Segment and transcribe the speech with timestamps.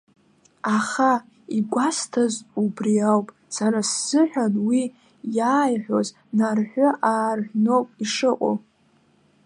[0.75, 1.11] Аха,
[1.57, 4.81] игәасҭаз убри ауп, сара сзыҳәан уи
[5.37, 8.55] иааиҳәаз нарҳәы-аарҳәноуп ишыҟоу.